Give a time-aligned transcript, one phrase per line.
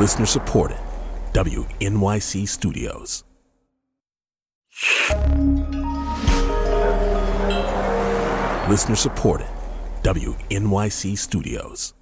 [0.00, 0.78] Listener supported.
[1.34, 3.22] WNYC Studios.
[8.66, 9.46] Listener supported.
[10.02, 11.92] WNYC Studios.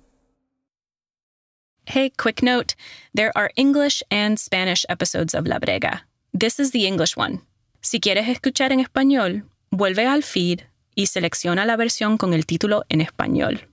[1.87, 2.77] Hey, quick note
[3.14, 6.02] there are English and Spanish episodes of La Brega.
[6.33, 7.41] This is the English one.
[7.83, 9.42] Si quieres escuchar en español,
[9.73, 10.60] vuelve al feed
[10.95, 13.66] y selecciona la versión con el título en español.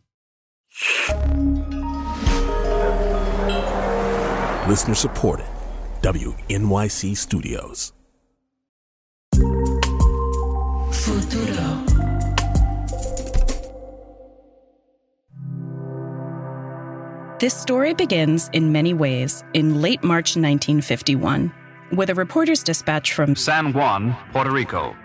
[4.68, 5.46] Listener supported.
[6.01, 7.93] WNYC Studios.
[10.91, 11.83] Futuro.
[17.39, 21.54] This story begins in many ways in late March 1951
[21.91, 24.96] with a reporter's dispatch from San Juan, Puerto Rico.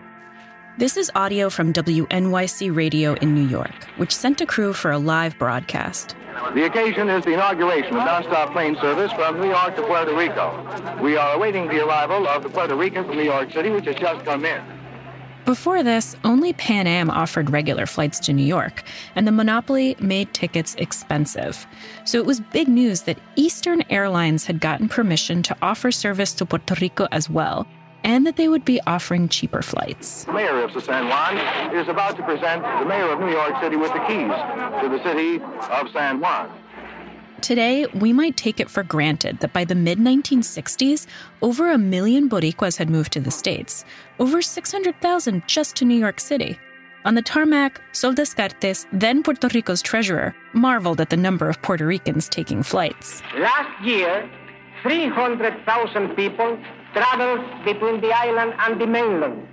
[0.79, 4.99] This is audio from WNYC Radio in New York, which sent a crew for a
[4.99, 6.15] live broadcast.
[6.55, 10.99] The occasion is the inauguration of nonstop plane service from New York to Puerto Rico.
[11.03, 13.97] We are awaiting the arrival of the Puerto Rican from New York City, which has
[13.97, 14.63] just come in.
[15.45, 18.85] Before this, only Pan Am offered regular flights to New York,
[19.17, 21.67] and the monopoly made tickets expensive.
[22.05, 26.47] So it was big news that Eastern Airlines had gotten permission to offer service to
[26.47, 27.67] Puerto Rico as well,
[28.05, 30.25] and that they would be offering cheaper flights.
[30.25, 31.37] The mayor of San Juan
[31.75, 34.33] is about to present the mayor of New York City with the keys
[34.83, 36.51] to the city of San Juan.
[37.41, 41.07] Today, we might take it for granted that by the mid 1960s,
[41.41, 43.85] over a million Boricuas had moved to the States,
[44.19, 46.59] over 600,000 just to New York City.
[47.07, 51.87] On the tarmac, Sol Descartes, then Puerto Rico's treasurer, marveled at the number of Puerto
[51.87, 53.23] Ricans taking flights.
[53.39, 54.29] Last year,
[54.83, 56.59] 300,000 people
[56.93, 59.47] traveled between the island and the mainland.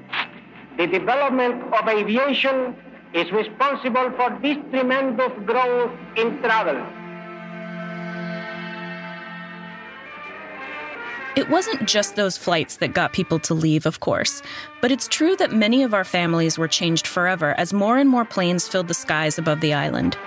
[0.77, 2.75] The development of aviation
[3.13, 6.85] is responsible for this tremendous growth in travel.
[11.35, 14.41] It wasn't just those flights that got people to leave, of course,
[14.81, 18.25] but it's true that many of our families were changed forever as more and more
[18.25, 20.17] planes filled the skies above the island.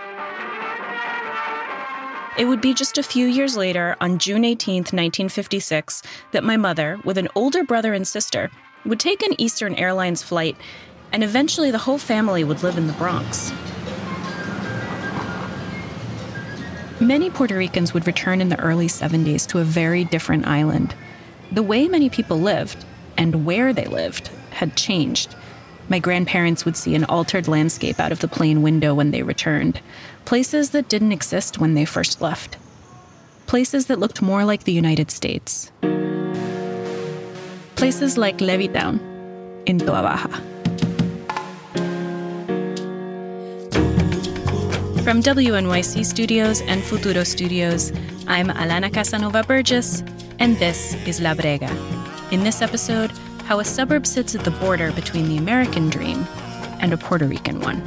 [2.41, 6.03] It would be just a few years later, on June 18, 1956,
[6.33, 8.51] that my mother, with an older brother and sister,
[8.87, 10.57] would take an Eastern Airlines flight,
[11.13, 13.53] and eventually the whole family would live in the Bronx.
[16.99, 20.95] Many Puerto Ricans would return in the early 70s to a very different island.
[21.53, 22.87] The way many people lived,
[23.19, 25.37] and where they lived, had changed.
[25.91, 29.81] My grandparents would see an altered landscape out of the plane window when they returned,
[30.25, 32.59] places that didn't exist when they first left,
[33.49, 35.73] places that looked more like the United States.
[37.75, 39.01] Places like Levittown
[39.67, 40.29] in Toa Baja.
[45.03, 47.91] From WNYC Studios and Futuro Studios,
[48.29, 50.05] I'm Alana Casanova Burgess,
[50.39, 51.71] and this is La Brega.
[52.31, 53.11] In this episode,
[53.51, 56.25] how a suburb sits at the border between the American dream
[56.79, 57.83] and a Puerto Rican one.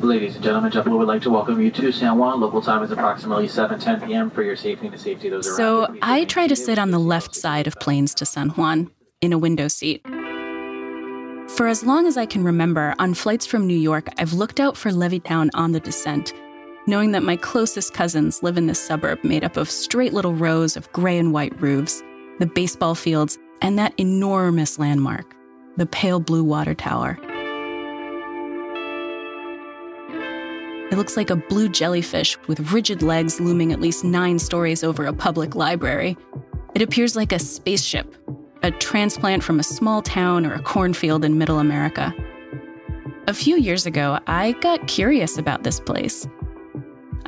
[0.00, 2.40] Ladies and gentlemen, JetBlue would like to welcome you to San Juan.
[2.40, 4.28] Local time is approximately 7:10 p.m.
[4.28, 6.56] For your safety and the safety of those around So you, please I try to
[6.56, 8.90] sit on the left side of planes to San Juan
[9.20, 10.04] in a window seat.
[11.54, 14.76] For as long as I can remember, on flights from New York, I've looked out
[14.76, 16.32] for Levittown on the descent,
[16.86, 20.76] knowing that my closest cousins live in this suburb made up of straight little rows
[20.76, 22.02] of gray and white roofs,
[22.38, 25.34] the baseball fields, and that enormous landmark,
[25.76, 27.18] the pale blue water tower.
[30.90, 35.06] It looks like a blue jellyfish with rigid legs looming at least nine stories over
[35.06, 36.16] a public library.
[36.74, 38.12] It appears like a spaceship,
[38.64, 42.12] a transplant from a small town or a cornfield in middle America.
[43.28, 46.26] A few years ago, I got curious about this place.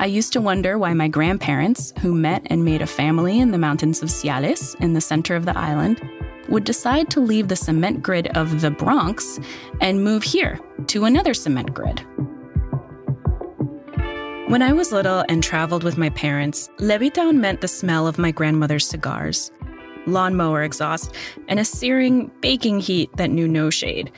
[0.03, 3.57] I used to wonder why my grandparents, who met and made a family in the
[3.57, 6.01] mountains of Ciales in the center of the island,
[6.49, 9.39] would decide to leave the cement grid of the Bronx
[9.79, 12.01] and move here to another cement grid.
[14.49, 18.31] When I was little and traveled with my parents, Levittown meant the smell of my
[18.31, 19.51] grandmother's cigars,
[20.05, 21.15] lawnmower exhaust,
[21.47, 24.11] and a searing, baking heat that knew no shade.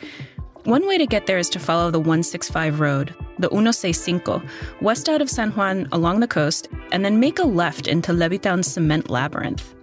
[0.66, 4.42] One way to get there is to follow the 165 road, the 165,
[4.82, 8.66] west out of San Juan along the coast, and then make a left into Levittown's
[8.66, 9.76] cement labyrinth.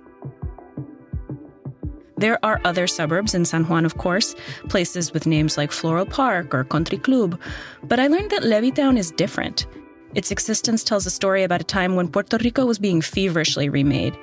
[2.17, 4.34] There are other suburbs in San Juan, of course,
[4.69, 7.40] places with names like Floral Park or Country Club,
[7.85, 9.67] but I learned that Levittown is different.
[10.17, 14.19] Its existence tells a story about a time when Puerto Rico was being feverishly remade,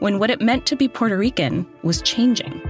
[0.00, 2.60] when what it meant to be Puerto Rican was changing.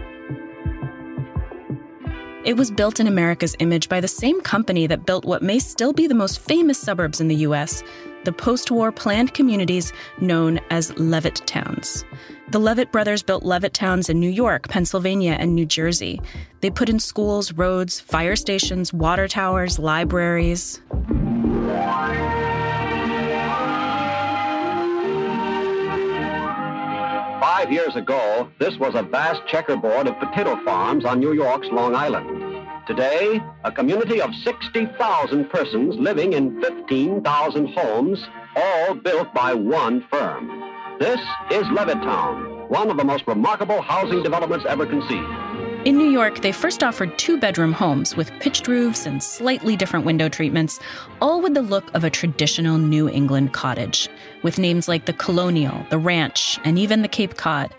[2.43, 5.93] It was built in America's image by the same company that built what may still
[5.93, 7.83] be the most famous suburbs in the US,
[8.25, 9.93] the post war planned communities
[10.23, 12.03] known as Levitt towns.
[12.49, 16.19] The Levitt brothers built Levitt towns in New York, Pennsylvania, and New Jersey.
[16.63, 20.81] They put in schools, roads, fire stations, water towers, libraries.
[27.57, 31.97] Five years ago, this was a vast checkerboard of potato farms on New York's Long
[31.97, 32.65] Island.
[32.87, 38.25] Today, a community of 60,000 persons living in 15,000 homes,
[38.55, 40.49] all built by one firm.
[41.01, 41.19] This
[41.51, 45.50] is Levittown, one of the most remarkable housing developments ever conceived.
[45.87, 50.05] In New York, they first offered two bedroom homes with pitched roofs and slightly different
[50.05, 50.79] window treatments,
[51.23, 54.07] all with the look of a traditional New England cottage,
[54.43, 57.75] with names like the Colonial, the Ranch, and even the Cape Cod.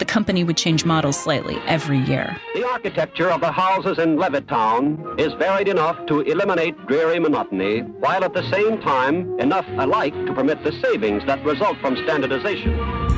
[0.00, 2.36] The company would change models slightly every year.
[2.54, 8.24] The architecture of the houses in Levittown is varied enough to eliminate dreary monotony, while
[8.24, 13.17] at the same time enough alike to permit the savings that result from standardization.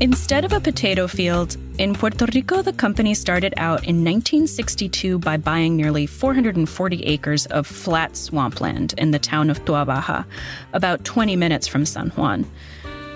[0.00, 5.38] Instead of a potato field, in Puerto Rico, the company started out in 1962 by
[5.38, 10.24] buying nearly 440 acres of flat swampland in the town of Toa Baja,
[10.74, 12.44] about 20 minutes from San Juan.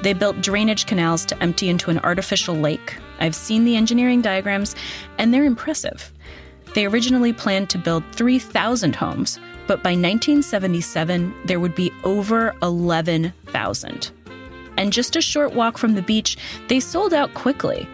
[0.03, 2.97] They built drainage canals to empty into an artificial lake.
[3.19, 4.75] I've seen the engineering diagrams,
[5.19, 6.11] and they're impressive.
[6.75, 14.13] They originally planned to build 3,000 homes, but by 1977, there would be over 11,000
[14.81, 16.39] and just a short walk from the beach,
[16.69, 17.87] they sold out quickly.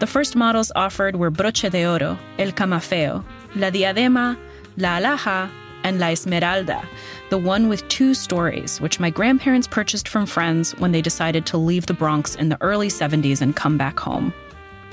[0.00, 4.36] The first models offered were Broche de Oro, El Camafeo, La Diadema,
[4.76, 5.48] La Alhaja,
[5.84, 6.82] and La Esmeralda,
[7.30, 11.56] the one with two stories, which my grandparents purchased from friends when they decided to
[11.56, 14.34] leave the Bronx in the early 70s and come back home.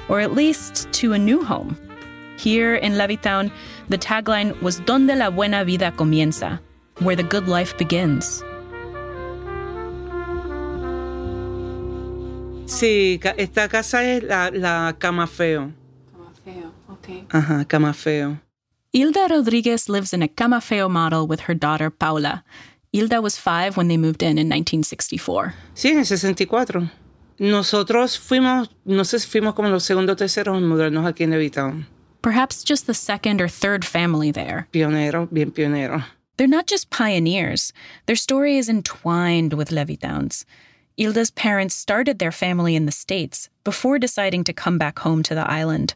[0.09, 1.75] Or at least to a new home.
[2.38, 3.51] Here in Levittown,
[3.89, 6.59] the tagline was Donde la buena vida comienza,
[6.99, 8.43] where the good life begins.
[12.71, 15.71] Sí, esta casa es la, la Camafeo.
[16.12, 17.25] Cama Feo, okay.
[17.29, 18.39] Ajá, Camafeo.
[18.94, 22.44] Hilda Rodriguez lives in a Camafeo model with her daughter Paula.
[22.91, 25.53] Hilda was five when they moved in in 1964.
[25.75, 26.89] Sí, en el 64.
[27.39, 31.31] Nosotros fuimos, no sé si fuimos como los segundos o terceros en mudarnos aquí en
[31.31, 31.85] Levittown.
[32.21, 34.67] Perhaps just the second or third family there.
[34.71, 36.03] Pionero, bien pionero.
[36.38, 37.74] They're not just pioneers.
[38.07, 40.45] Their story is entwined with Levittown's.
[40.97, 45.33] Hilda's parents started their family in the States before deciding to come back home to
[45.33, 45.95] the island.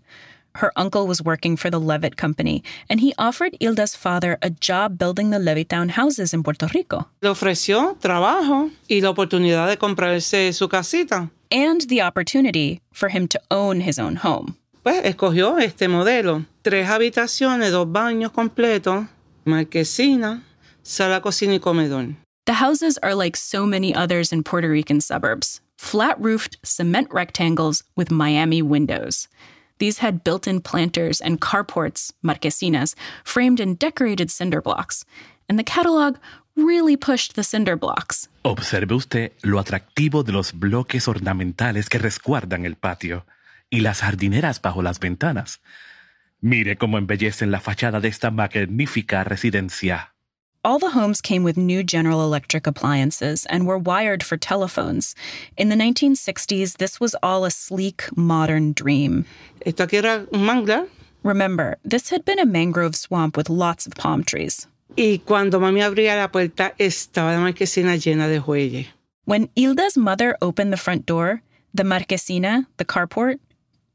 [0.56, 4.98] Her uncle was working for the Levitt Company, and he offered Hilda's father a job
[4.98, 7.10] building the Levittown houses in Puerto Rico.
[7.22, 11.30] Le ofreció trabajo y la oportunidad de comprarse su casita.
[11.52, 14.56] And the opportunity for him to own his own home.
[14.82, 16.46] Pues escogió este modelo.
[16.62, 19.08] Tres habitaciones, dos baños completos,
[19.44, 20.44] marquesina,
[20.84, 22.16] sala, cocina y comedor.
[22.46, 27.84] The houses are like so many others in Puerto Rican suburbs flat roofed cement rectangles
[27.96, 29.28] with Miami windows.
[29.80, 35.06] These had built in planters and carports, marquesinas, framed in decorated cinder blocks.
[35.50, 36.18] And the catalog
[36.56, 38.30] really pushed the cinder blocks.
[38.44, 43.26] Observe usted lo atractivo de los bloques ornamentales que resguardan el patio
[43.70, 45.60] y las jardineras bajo las ventanas.
[46.42, 50.15] Mire cómo embellecen la fachada de esta magnífica residencia.
[50.66, 55.14] All the homes came with new General Electric appliances and were wired for telephones.
[55.58, 59.26] In the 1960s, this was all a sleek, modern dream.
[59.64, 60.88] Esto aquí era un manglar.
[61.22, 64.66] Remember, this had been a mangrove swamp with lots of palm trees.
[64.98, 68.88] Y cuando mami abría la puerta, estaba la marquesina llena de jueyes.
[69.26, 71.44] When Hilda's mother opened the front door,
[71.76, 73.38] the marquesina, the carport,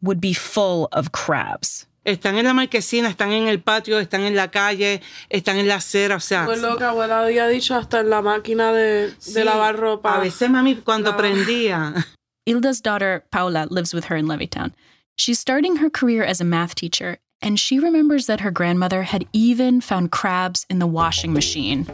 [0.02, 1.88] would be full of crabs.
[2.04, 5.76] Están en la marquesina, están en el patio, están en la calle, están en la
[5.76, 6.46] acera, o sea.
[6.46, 10.16] Pues lo que abuela había dicho hasta en la máquina de, sí, de lavar ropa.
[10.16, 11.16] A veces mami cuando No.
[11.18, 11.94] prendía.
[12.46, 14.72] Hilda's daughter, Paula, lives with her in Levittown.
[15.16, 19.26] She's starting her career as a math teacher, and she remembers that her grandmother had
[19.34, 21.86] even found crabs in the washing machine.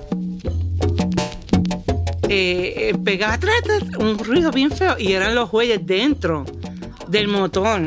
[2.28, 3.38] eh, eh, pegaba
[3.98, 6.44] un ruido bien feo y eran los jueyes dentro
[7.08, 7.82] del motor.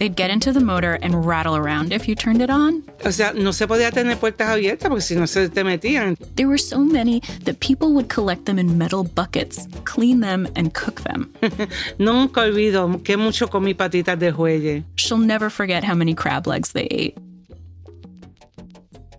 [0.00, 2.82] They'd get into the motor and rattle around if you turned it on.
[3.04, 6.16] O sea, no se podía tener puertas abiertas porque si no se te metían.
[6.36, 10.72] There were so many that people would collect them in metal buckets, clean them, and
[10.72, 11.30] cook them.
[11.98, 14.84] Nunca olvido que mucho comí patitas de jueyes.
[14.96, 17.18] She'll never forget how many crab legs they ate.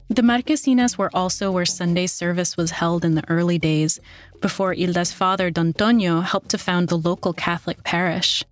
[0.09, 3.99] The Marquesinas were also where Sunday service was held in the early days,
[4.41, 8.43] before Hilda's father, Don Toño, helped to found the local Catholic parish.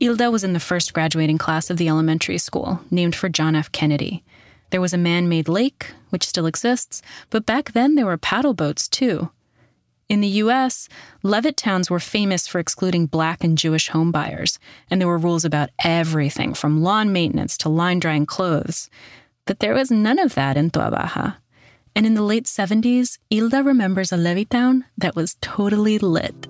[0.00, 3.70] Hilda was in the first graduating class of the elementary school, named for John F.
[3.70, 4.24] Kennedy.
[4.70, 8.54] There was a man made lake, which still exists, but back then there were paddle
[8.54, 9.30] boats too.
[10.08, 10.88] In the US,
[11.22, 14.58] Levitt towns were famous for excluding black and Jewish homebuyers,
[14.90, 18.88] and there were rules about everything from lawn maintenance to line drying clothes.
[19.44, 21.32] But there was none of that in Toa Baja.
[21.94, 26.48] And in the late 70s, Hilda remembers a Levittown that was totally lit.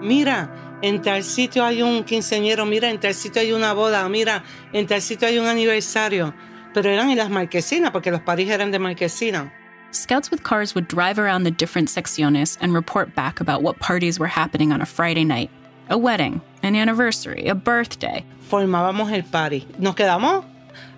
[0.00, 4.44] Mira, en tal sitio hay un quinceañero, mira, en tal sitio hay una boda, mira,
[4.74, 6.34] en tal sitio hay un aniversario.
[6.74, 9.50] Pero eran en las marquesinas, porque los París eran de marquesina.
[9.92, 14.18] Scouts with cars would drive around the different secciones and report back about what parties
[14.18, 15.50] were happening on a Friday night.
[15.88, 18.22] A wedding, an anniversary, a birthday.
[18.50, 19.66] Formábamos el party.
[19.78, 20.44] Nos quedamos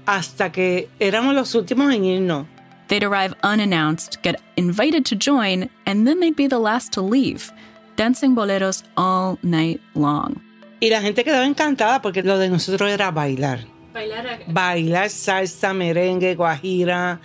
[0.07, 2.47] hasta que éramos los últimos en irnos.
[2.89, 7.53] They'd arrive unannounced, get invited to join, and then they'd be the last to leave,
[7.97, 10.37] dancing boleros all night long.
[10.81, 13.61] Y la gente quedaba encantada porque lo de nosotros era bailar.
[13.95, 14.41] Bailar.
[14.49, 17.19] Bailar salsa, merengue, guajira,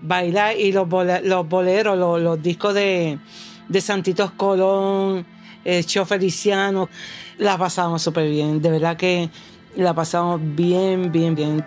[0.00, 3.18] bailar y los, bole- los boleros, los, los discos de,
[3.68, 5.26] de Santitos Colón,
[5.66, 6.88] eh, Feliciano.
[7.36, 9.28] La pasábamos súper bien, de verdad que
[9.76, 11.62] la pasamos bien, bien, bien.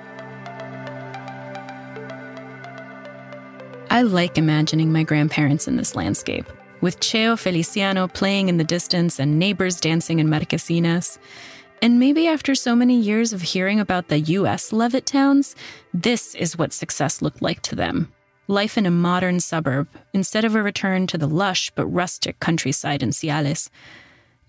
[3.89, 6.45] I like imagining my grandparents in this landscape,
[6.81, 11.17] with Cheo Feliciano playing in the distance and neighbors dancing in marquesinas.
[11.81, 15.55] And maybe after so many years of hearing about the US Levitt towns,
[15.93, 18.11] this is what success looked like to them.
[18.47, 23.03] Life in a modern suburb instead of a return to the lush but rustic countryside
[23.03, 23.69] in Ciales.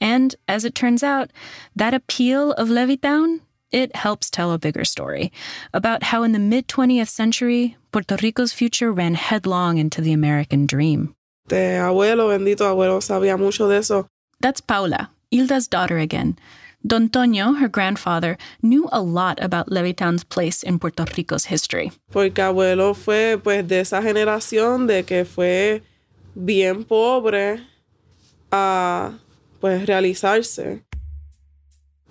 [0.01, 1.33] And as it turns out,
[1.75, 5.33] that appeal of Levittown, it helps tell a bigger story
[5.75, 10.65] about how in the mid 20th century, Puerto Rico's future ran headlong into the American
[10.67, 11.15] dream.
[11.49, 14.07] De abuelo, bendito abuelo, sabía mucho de eso.
[14.41, 16.39] That's Paula, Hilda's daughter again.
[16.87, 21.91] Don Toño, her grandfather, knew a lot about Levittown's place in Puerto Rico's history.
[22.13, 25.83] Porque abuelo fue pues de esa generación de que fue
[26.37, 27.61] bien pobre
[28.53, 29.19] a
[29.61, 30.85] pues realizarse.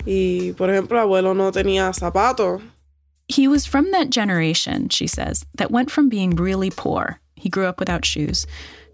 [0.06, 2.62] Y por ejemplo, abuelo no tenía zapatos.
[3.30, 7.66] He was from that generation, she says, that went from being really poor, he grew
[7.66, 8.48] up without shoes,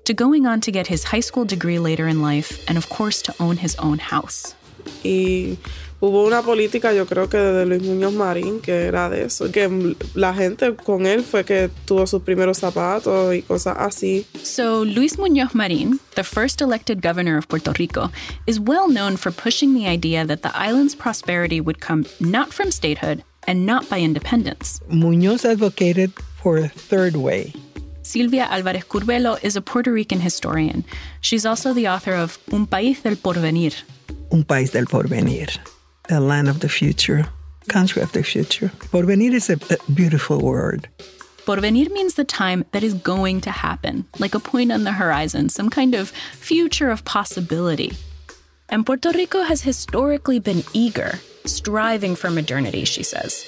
[0.06, 3.22] to going on to get his high school degree later in life, and of course
[3.24, 4.56] to own his own house.
[5.04, 5.58] Y
[6.02, 9.96] hubo una política, yo creo que de Luis Muñoz Marín, que era de eso, que
[10.14, 14.26] la gente con él fue que tuvo sus primeros zapatos y cosas así.
[14.44, 18.10] So, Luis Muñoz Marin, the first elected governor of Puerto Rico,
[18.46, 22.72] is well known for pushing the idea that the island's prosperity would come not from
[22.72, 24.82] statehood and not by independence.
[24.90, 27.54] Muñoz advocated for a third way.
[28.04, 30.84] Silvia Alvarez Curbelo is a Puerto Rican historian.
[31.22, 33.74] She's also the author of Un País del Porvenir.
[34.32, 35.58] Un país del porvenir,
[36.10, 37.26] the land of the future,
[37.70, 38.70] country of the future.
[38.92, 40.90] Porvenir is a, a beautiful word.
[41.46, 45.50] Porvenir means the time that is going to happen, like a point on the horizon,
[45.50, 47.94] some kind of future of possibility.
[48.70, 53.46] And Puerto Rico has historically been eager, striving for modernity, she says.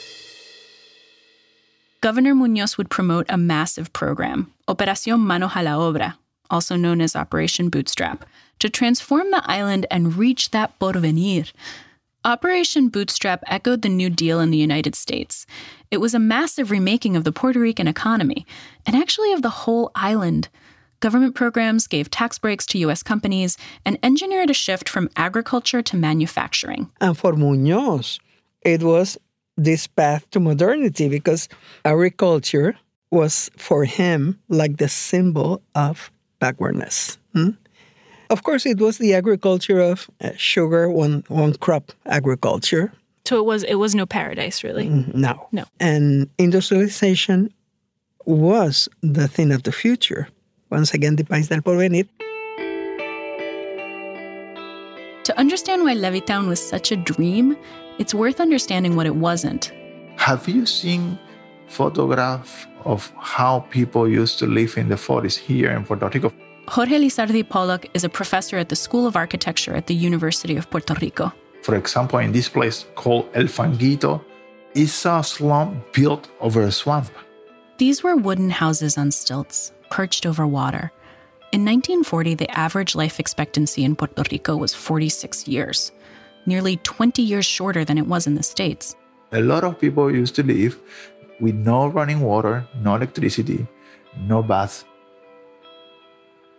[2.05, 6.13] Governor Munoz would promote a massive program, Operación Manos a la Obra,
[6.51, 8.23] also known as Operation Bootstrap,
[8.59, 11.51] to transform the island and reach that porvenir.
[12.23, 15.47] Operation Bootstrap echoed the New Deal in the United States.
[15.89, 18.45] It was a massive remaking of the Puerto Rican economy,
[18.85, 20.49] and actually of the whole island.
[20.99, 23.01] Government programs gave tax breaks to U.S.
[23.01, 26.87] companies and engineered a shift from agriculture to manufacturing.
[27.01, 28.19] And for Muñoz,
[28.61, 29.17] it was
[29.57, 31.47] this path to modernity because
[31.83, 32.75] agriculture
[33.11, 37.17] was for him like the symbol of backwardness.
[37.33, 37.51] hmm?
[38.29, 42.91] Of course, it was the agriculture of uh, sugar, one, one crop agriculture.
[43.25, 44.89] So it was it was no paradise, really.
[44.89, 45.47] No.
[45.51, 45.65] No.
[45.79, 47.51] And industrialization
[48.25, 50.27] was the thing of the future.
[50.69, 52.07] Once again, the país del porvenir.
[55.23, 57.57] To understand why Levittown was such a dream,
[57.97, 59.71] it's worth understanding what it wasn't.
[60.17, 61.17] Have you seen
[61.67, 66.31] photograph of how people used to live in the 40s here in Puerto Rico?
[66.67, 70.69] Jorge Lizardi Pollock is a professor at the School of Architecture at the University of
[70.69, 71.31] Puerto Rico.
[71.61, 74.23] For example, in this place called El Fanguito,
[74.73, 77.11] it's a slum built over a swamp.
[77.77, 80.91] These were wooden houses on stilts, perched over water.
[81.51, 85.91] In 1940, the average life expectancy in Puerto Rico was 46 years,
[86.45, 88.95] nearly 20 years shorter than it was in the States.
[89.31, 90.79] A lot of people used to live
[91.39, 93.67] with no running water, no electricity,
[94.19, 94.85] no bath.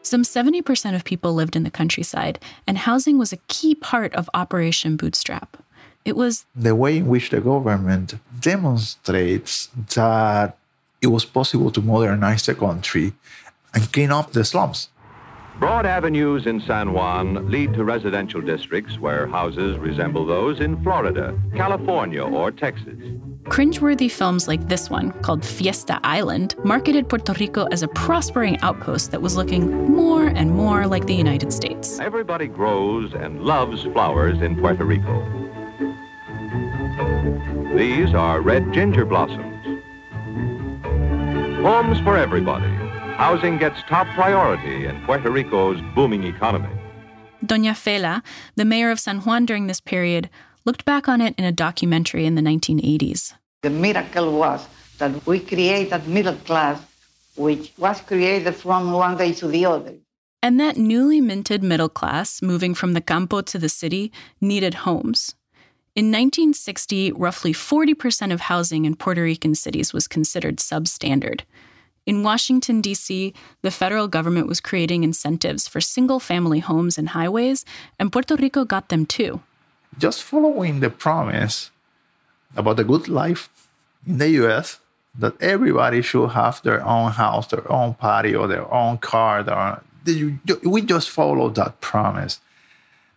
[0.02, 4.31] Some 70% of people lived in the countryside, and housing was a key part of
[4.35, 5.57] Operation Bootstrap.
[6.05, 10.57] It was the way in which the government demonstrates that
[11.02, 13.14] it was possible to modernize the country
[13.75, 14.88] and clean up the slums.
[15.58, 21.34] Broad avenues in San Juan lead to residential districts where houses resemble those in Florida,
[21.56, 22.98] California, or Texas.
[23.44, 29.12] Cringeworthy films like this one, called Fiesta Island, marketed Puerto Rico as a prospering outpost
[29.12, 31.98] that was looking more and more like the United States.
[32.00, 35.25] Everybody grows and loves flowers in Puerto Rico.
[37.75, 39.54] These are red ginger blossoms.
[41.62, 42.75] Homes for everybody.
[43.16, 46.68] Housing gets top priority in Puerto Rico's booming economy.
[47.42, 48.23] Doña Fela,
[48.56, 50.28] the mayor of San Juan during this period,
[50.66, 53.32] looked back on it in a documentary in the 1980s.
[53.62, 54.68] The miracle was
[54.99, 56.78] that we created middle class,
[57.37, 59.94] which was created from one day to the other.
[60.42, 65.35] And that newly minted middle class, moving from the campo to the city, needed homes.
[65.94, 71.40] In 1960, roughly 40% of housing in Puerto Rican cities was considered substandard.
[72.06, 77.64] In Washington, D.C., the federal government was creating incentives for single family homes and highways,
[77.98, 79.40] and Puerto Rico got them too
[79.98, 81.70] just following the promise
[82.54, 83.48] about the good life
[84.06, 84.80] in the US
[85.18, 89.42] that everybody should have their own house, their own patio, or their own car.
[89.42, 89.80] Their own,
[90.62, 92.40] we just follow that promise.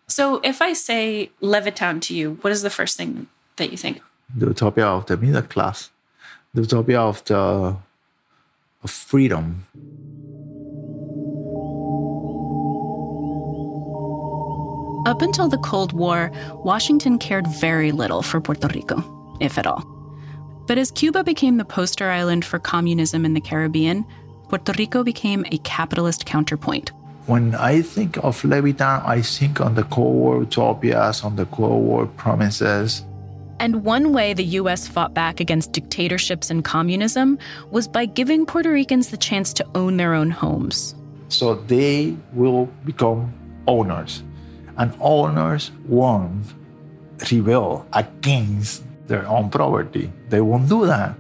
[0.08, 3.28] So, if I say Levittown to you, what is the first thing
[3.58, 4.02] that you think?
[4.36, 5.92] The utopia of the middle class,
[6.54, 7.76] the utopia of the
[8.84, 9.66] of freedom.
[15.06, 16.32] Up until the Cold War,
[16.64, 19.04] Washington cared very little for Puerto Rico,
[19.40, 19.84] if at all.
[20.68, 24.06] But as Cuba became the poster island for communism in the Caribbean,
[24.50, 26.92] Puerto Rico became a capitalist counterpoint.
[27.26, 31.84] When I think of Levittown, I think on the Cold War utopias, on the Cold
[31.84, 33.04] War promises.
[33.60, 34.88] And one way the U.S.
[34.88, 37.38] fought back against dictatorships and communism
[37.72, 40.96] was by giving Puerto Ricans the chance to own their own homes.
[41.28, 43.34] So they will become
[43.68, 44.24] owners
[44.78, 46.54] and owners won't
[47.32, 50.12] rebel against their own property.
[50.30, 51.16] They won't do that.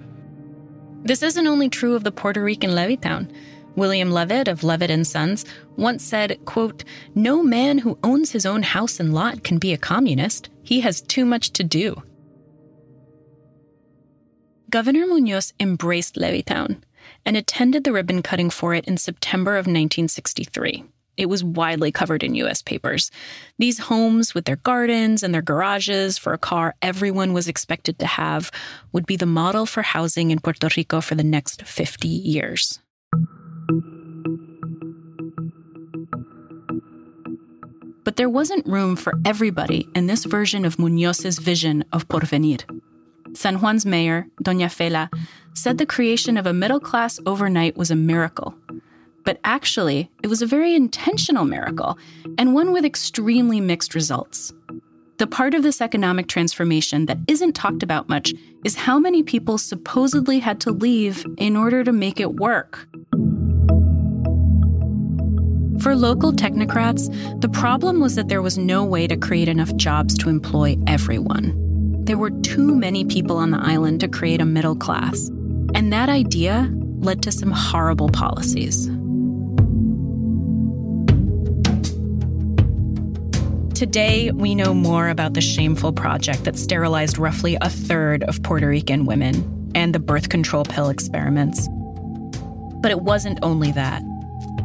[1.03, 3.29] This isn't only true of the Puerto Rican Levittown.
[3.75, 6.83] William Levitt of Levitt and Sons once said, quote,
[7.15, 10.49] "No man who owns his own house and lot can be a communist.
[10.63, 12.01] He has too much to do."
[14.69, 16.81] Governor Munoz embraced Levittown
[17.25, 20.83] and attended the ribbon cutting for it in September of 1963.
[21.17, 23.09] It was widely covered in US papers.
[23.57, 28.05] These homes, with their gardens and their garages for a car everyone was expected to
[28.05, 28.51] have,
[28.91, 32.79] would be the model for housing in Puerto Rico for the next 50 years.
[38.03, 42.63] But there wasn't room for everybody in this version of Munoz's vision of Porvenir.
[43.33, 45.09] San Juan's mayor, Doña Fela,
[45.53, 48.55] said the creation of a middle class overnight was a miracle.
[49.25, 51.97] But actually, it was a very intentional miracle,
[52.37, 54.53] and one with extremely mixed results.
[55.17, 59.57] The part of this economic transformation that isn't talked about much is how many people
[59.57, 62.87] supposedly had to leave in order to make it work.
[65.81, 67.09] For local technocrats,
[67.41, 71.68] the problem was that there was no way to create enough jobs to employ everyone.
[72.09, 75.27] There were too many people on the island to create a middle class.
[75.75, 78.87] And that idea led to some horrible policies.
[83.77, 88.67] Today, we know more about the shameful project that sterilized roughly a third of Puerto
[88.67, 91.67] Rican women and the birth control pill experiments.
[92.81, 94.01] But it wasn't only that.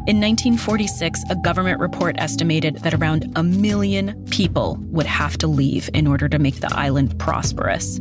[0.07, 5.89] In 1946, a government report estimated that around a million people would have to leave
[5.95, 7.97] in order to make the island prosperous.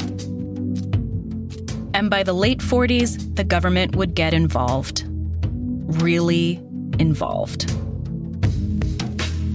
[1.94, 5.04] And by the late 40s, the government would get involved.
[5.06, 6.60] Really
[6.98, 7.72] involved.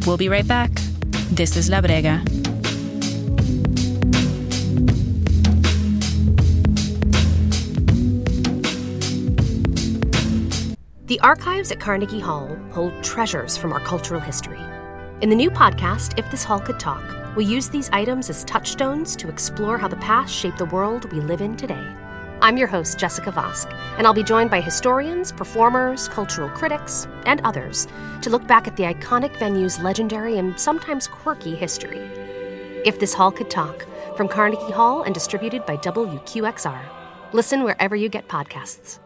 [0.07, 0.71] We'll be right back.
[1.29, 2.38] This is La Brega.
[11.09, 14.61] The archives at Carnegie Hall hold treasures from our cultural history.
[15.21, 17.03] In the new podcast, If This Hall Could Talk,
[17.35, 21.19] we use these items as touchstones to explore how the past shaped the world we
[21.19, 21.83] live in today.
[22.43, 27.41] I'm your host, Jessica Vosk, and I'll be joined by historians, performers, cultural critics, and
[27.43, 27.87] others
[28.21, 32.07] to look back at the iconic venue's legendary and sometimes quirky history.
[32.85, 36.83] If This Hall Could Talk, from Carnegie Hall and distributed by WQXR.
[37.33, 38.99] Listen wherever you get podcasts.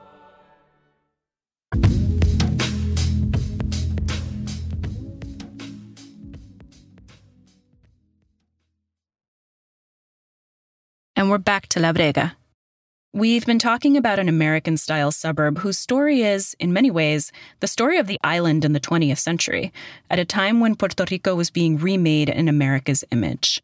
[11.30, 12.34] We're back to La Brega.
[13.14, 17.68] We've been talking about an American style suburb whose story is, in many ways, the
[17.68, 19.72] story of the island in the 20th century,
[20.10, 23.62] at a time when Puerto Rico was being remade in America's image.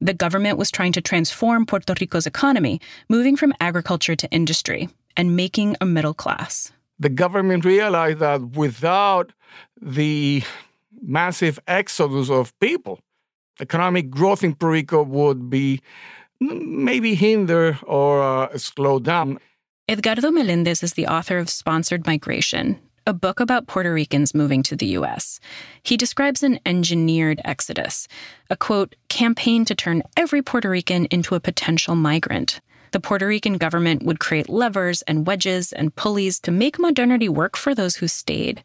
[0.00, 5.36] The government was trying to transform Puerto Rico's economy, moving from agriculture to industry and
[5.36, 6.72] making a middle class.
[6.98, 9.32] The government realized that without
[9.80, 10.42] the
[11.00, 13.00] massive exodus of people,
[13.60, 15.80] economic growth in Puerto Rico would be
[16.42, 19.38] maybe hinder or uh, slow down.
[19.88, 24.76] Edgardo Melendez is the author of Sponsored Migration, a book about Puerto Ricans moving to
[24.76, 25.40] the U.S.
[25.82, 28.06] He describes an engineered exodus,
[28.48, 32.60] a quote, campaign to turn every Puerto Rican into a potential migrant.
[32.92, 37.56] The Puerto Rican government would create levers and wedges and pulleys to make modernity work
[37.56, 38.62] for those who stayed,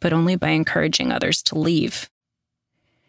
[0.00, 2.08] but only by encouraging others to leave.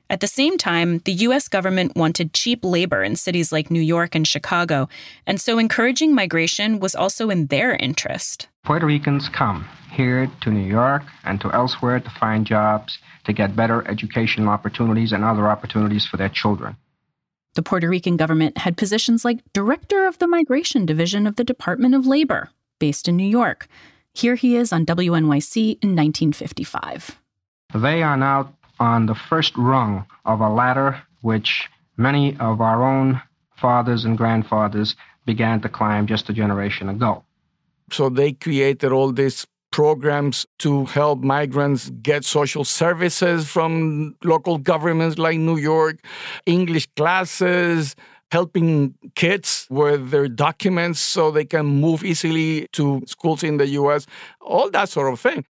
[0.10, 4.15] At the same time, the US government wanted cheap labor in cities like New York
[4.15, 4.88] and Chicago,
[5.26, 8.48] and so encouraging migration was also in their interest.
[8.63, 13.56] Puerto Ricans come here to New York and to elsewhere to find jobs, to get
[13.56, 16.78] better educational opportunities and other opportunities for their children.
[17.56, 21.96] The Puerto Rican government had positions like Director of the Migration Division of the Department
[21.96, 23.67] of Labor, based in New York.
[24.13, 27.20] Here he is on WNYC in 1955.
[27.74, 33.22] They are now on the first rung of a ladder which many of our own
[33.58, 37.24] fathers and grandfathers began to climb just a generation ago.
[37.92, 45.18] So they created all these programs to help migrants get social services from local governments
[45.18, 45.98] like New York,
[46.46, 47.96] English classes,
[48.32, 54.06] helping kids with their documents so they can move easily to schools in the US,
[54.42, 55.46] all that sort of thing.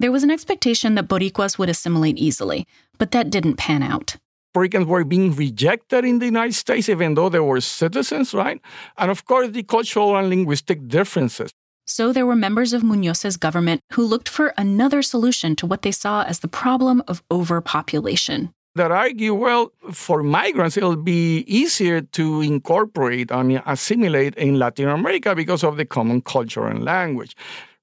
[0.00, 4.14] There was an expectation that Boricuas would assimilate easily, but that didn't pan out.
[4.54, 8.60] Puerto were being rejected in the United States, even though they were citizens, right?
[8.96, 11.50] And of course, the cultural and linguistic differences.
[11.84, 15.90] So there were members of Muñoz's government who looked for another solution to what they
[15.90, 18.52] saw as the problem of overpopulation.
[18.74, 25.34] That argue, well, for migrants, it'll be easier to incorporate and assimilate in Latin America
[25.34, 27.34] because of the common culture and language.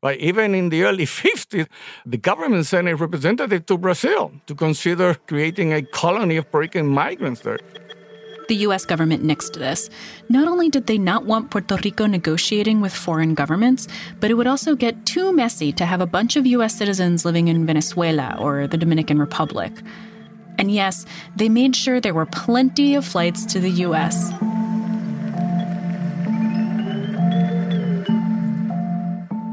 [0.06, 1.66] But even in the early 50s,
[2.06, 6.86] the government sent a representative to Brazil to consider creating a colony of Puerto Rican
[6.86, 7.58] migrants there.
[8.48, 9.90] The US government nixed this.
[10.30, 13.88] Not only did they not want Puerto Rico negotiating with foreign governments,
[14.20, 17.48] but it would also get too messy to have a bunch of US citizens living
[17.48, 19.74] in Venezuela or the Dominican Republic.
[20.60, 21.04] And yes,
[21.36, 24.32] they made sure there were plenty of flights to the US.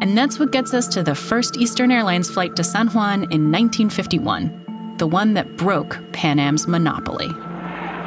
[0.03, 3.53] And that's what gets us to the first Eastern Airlines flight to San Juan in
[3.53, 7.29] 1951, the one that broke Pan Am's monopoly.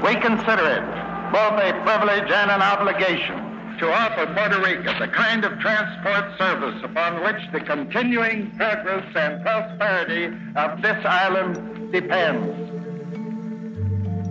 [0.04, 0.84] We consider it
[1.32, 3.38] both a privilege and an obligation
[3.80, 9.42] to offer Puerto Rico the kind of transport service upon which the continuing progress and
[9.42, 10.26] prosperity
[10.58, 12.74] of this island depends.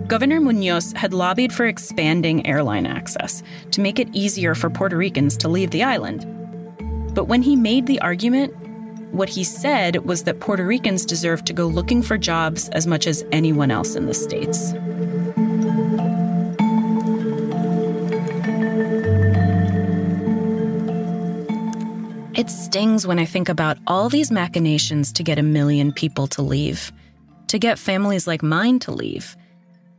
[0.07, 5.35] Governor Munoz had lobbied for expanding airline access to make it easier for Puerto Ricans
[5.37, 6.31] to leave the island.
[7.15, 8.53] But when he made the argument,
[9.13, 13.07] what he said was that Puerto Ricans deserve to go looking for jobs as much
[13.07, 14.73] as anyone else in the States.
[22.37, 26.41] It stings when I think about all these machinations to get a million people to
[26.41, 26.91] leave,
[27.47, 29.37] to get families like mine to leave,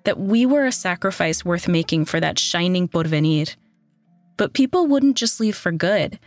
[0.04, 3.56] that we were a sacrifice worth making for that shining porvenir.
[4.36, 6.18] But people wouldn't just leave for good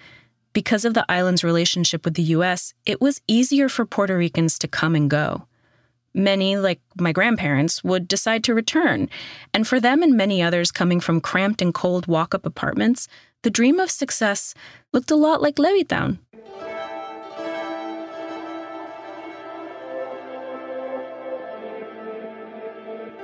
[0.54, 4.68] because of the island's relationship with the US, it was easier for Puerto Ricans to
[4.68, 5.46] come and go.
[6.14, 9.10] Many, like my grandparents, would decide to return.
[9.54, 13.08] And for them and many others coming from cramped and cold walk up apartments,
[13.44, 14.54] the dream of success
[14.92, 16.18] looked a lot like Levittown.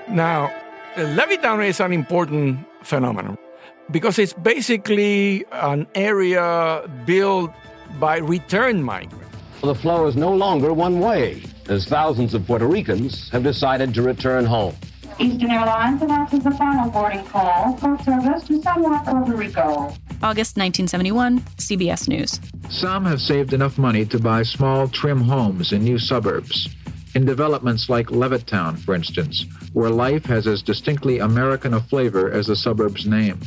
[0.08, 0.54] Now,
[0.96, 3.38] Levittown is an important phenomenon
[3.92, 7.52] because it's basically an area built
[8.00, 9.26] by return migrants.
[9.62, 14.02] The flow is no longer one way, as thousands of Puerto Ricans have decided to
[14.02, 14.76] return home.
[15.18, 19.94] Eastern Airlines announces the final boarding call for service to San Juan, Puerto Rico.
[20.22, 22.40] August 1971, CBS News.
[22.70, 26.68] Some have saved enough money to buy small, trim homes in new suburbs.
[27.16, 32.48] In developments like Levittown, for instance, where life has as distinctly American a flavor as
[32.48, 33.40] the suburb's name.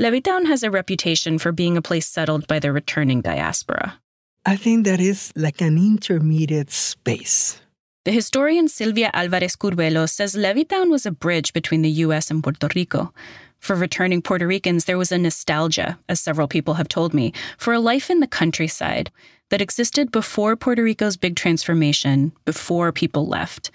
[0.00, 4.00] Levittown has a reputation for being a place settled by the returning diaspora.
[4.44, 7.60] I think that is like an intermediate space.
[8.04, 12.68] The historian Silvia Alvarez Curbelo says Levittown was a bridge between the US and Puerto
[12.74, 13.14] Rico.
[13.60, 17.72] For returning Puerto Ricans, there was a nostalgia, as several people have told me, for
[17.72, 19.12] a life in the countryside
[19.50, 23.70] that existed before Puerto Rico's big transformation, before people left.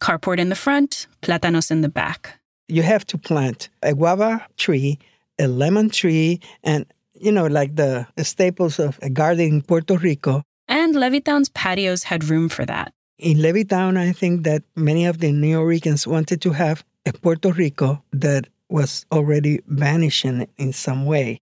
[0.00, 2.40] Carport in the front, plátanos in the back.
[2.66, 4.98] You have to plant a guava tree,
[5.42, 10.42] a lemon tree, and, you know, like the staples of a garden in Puerto Rico.
[10.68, 12.94] And Levittown's patios had room for that.
[13.18, 17.52] In Levittown, I think that many of the New Ricans wanted to have a Puerto
[17.52, 21.38] Rico that was already vanishing in some way.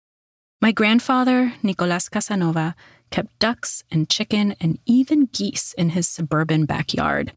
[0.61, 2.75] My grandfather, Nicolas Casanova,
[3.11, 7.33] kept ducks and chicken and even geese in his suburban backyard.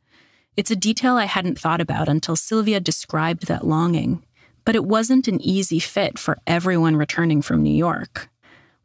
[0.56, 4.24] It's a detail I hadn't thought about until Silvia described that longing.
[4.65, 8.30] But it wasn't an easy fit for everyone returning from New York.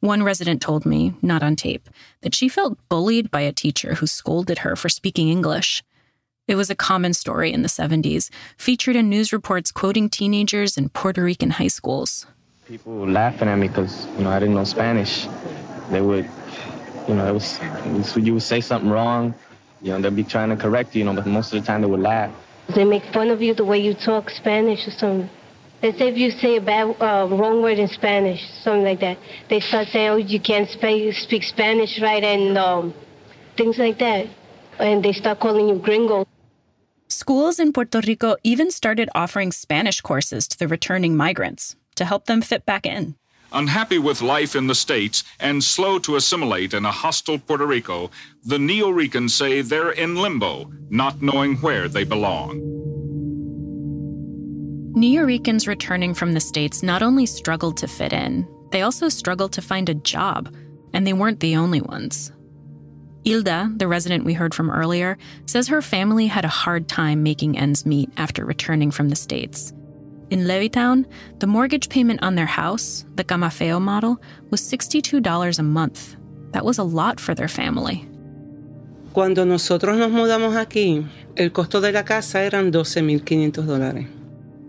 [0.01, 1.89] One resident told me, not on tape,
[2.21, 5.83] that she felt bullied by a teacher who scolded her for speaking English.
[6.47, 10.91] It was a common story in the 70s, featured in news reports quoting teenagers in
[10.91, 12.27] Puerto Rican high schools.
[12.67, 15.27] People were laughing at me because, you know, I didn't know Spanish.
[15.91, 16.29] They would,
[17.09, 19.35] you know, it was, it was, you would say something wrong,
[19.81, 21.81] you know, they'd be trying to correct you, you know, but most of the time
[21.81, 22.31] they would laugh.
[22.75, 25.31] They make fun of you the way you talk Spanish or something.
[25.85, 29.19] Let's say if you say a bad, uh, wrong word in Spanish, something like that,
[29.51, 32.95] they start saying, oh, you can't speak, speak Spanish right, and um,
[33.59, 34.27] things like that.
[34.79, 36.27] And they start calling you gringo.
[37.09, 42.25] Schools in Puerto Rico even started offering Spanish courses to the returning migrants to help
[42.25, 43.15] them fit back in.
[43.53, 48.11] Unhappy with life in the States and slow to assimilate in a hostile Puerto Rico,
[48.43, 52.74] the Neo Ricans say they're in limbo, not knowing where they belong.
[54.97, 59.53] Neo Yorkers returning from the States not only struggled to fit in, they also struggled
[59.55, 60.55] to find a job,
[60.93, 62.31] and they weren't the only ones.
[63.25, 67.59] Hilda, the resident we heard from earlier, says her family had a hard time making
[67.59, 69.73] ends meet after returning from the States.
[70.31, 71.07] In Levittown,
[71.41, 76.15] the mortgage payment on their house, the Camafeo model, was $62 a month.
[76.53, 78.09] That was a lot for their family.
[79.13, 81.05] Cuando nosotros nos mudamos aquí,
[81.35, 84.07] el costo de la casa eran 12.500 dólares.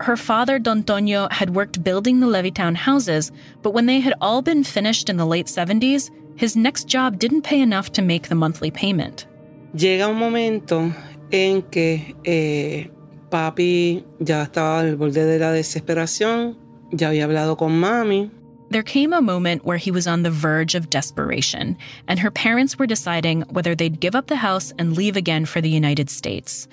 [0.00, 3.32] Her father, Don Toño, had worked building the Levittown houses,
[3.62, 7.42] but when they had all been finished in the late 70s, his next job didn't
[7.42, 9.26] pay enough to make the monthly payment.
[9.74, 10.92] Llega un momento
[11.32, 12.88] en que eh,
[13.30, 16.56] papi ya estaba al borde de la desesperación,
[16.92, 18.30] ya había hablado con mami.
[18.68, 21.78] There came a moment where he was on the verge of desperation,
[22.08, 25.60] and her parents were deciding whether they'd give up the house and leave again for
[25.60, 26.66] the United States,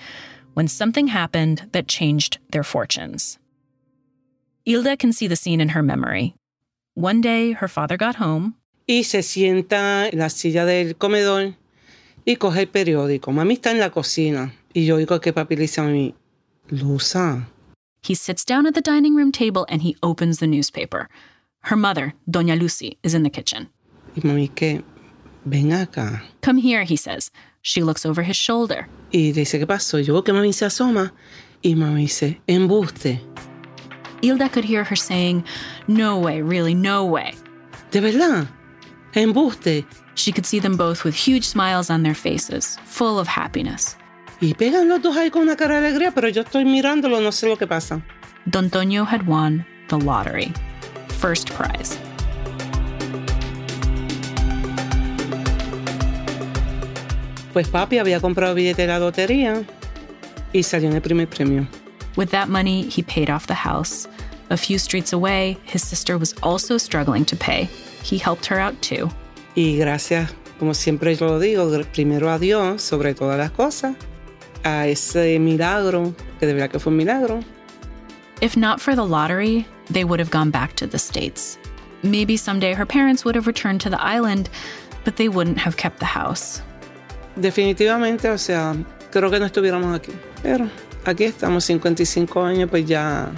[0.53, 3.39] when something happened that changed their fortunes.
[4.65, 6.35] Hilda can see the scene in her memory.
[6.95, 8.55] One day, her father got home.
[8.87, 11.55] Y se sienta en la silla del comedor
[12.25, 13.33] y coge el periódico.
[13.33, 14.53] Mami está en la cocina.
[14.73, 16.13] Y yo digo que papi le dice a mí,
[16.69, 17.45] Lusa.
[18.01, 21.09] He sits down at the dining room table and he opens the newspaper.
[21.61, 23.69] Her mother, Doña Lucy, is in the kitchen.
[24.15, 24.83] Y mami que,
[25.45, 26.21] ven acá.
[26.41, 27.31] Come here, he says.
[27.61, 28.87] She looks over his shoulder.
[29.13, 29.99] Y dice, ¿qué pasó?
[29.99, 31.13] Yo que mami se asoma.
[31.61, 33.21] Y mami dice, embuste.
[34.23, 35.45] Hilda could hear her saying,
[35.87, 37.35] No way, really, no way.
[37.91, 38.47] De verdad?
[39.13, 39.85] Embuste.
[40.15, 43.95] She could see them both with huge smiles on their faces, full of happiness.
[44.41, 47.31] Y pegan los dos ahí con una cara de alegría, pero yo estoy mirándolo, no
[47.31, 48.01] sé lo que pasa.
[48.47, 50.51] Don Toño had won the lottery.
[51.19, 51.99] First prize.
[57.53, 59.63] Pues papi había comprado billete de la lotería
[60.51, 61.67] y salió en el primer premio.
[62.17, 64.07] With that money, he paid off the house.
[64.49, 67.69] A few streets away, his sister was also struggling to pay.
[68.03, 69.09] He helped her out too.
[69.55, 73.95] Y gracias, como siempre yo lo digo, primero a Dios sobre todas las cosas,
[74.63, 77.39] a ese milagro, que de verdad que fue un milagro.
[78.41, 81.57] If not for the lottery, they would have gone back to the States.
[82.01, 84.49] Maybe someday her parents would have returned to the island,
[85.05, 86.61] but they wouldn't have kept the house.
[87.35, 88.75] Definitivamente, o sea,
[89.11, 90.11] creo que no estuviéramos aquí.
[90.41, 90.69] Pero
[91.05, 93.31] aquí estamos 55 años, pues ya.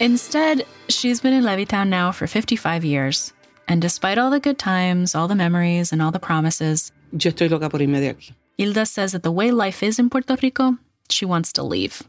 [0.00, 3.32] Instead, she's been in Levittown now for 55 years.
[3.68, 7.48] And despite all the good times, all the memories, and all the promises, yo estoy
[7.48, 8.34] loca por irme de aquí.
[8.58, 10.76] Hilda says that the way life is in Puerto Rico,
[11.10, 12.02] she wants to leave.